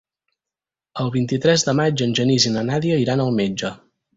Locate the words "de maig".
1.69-2.03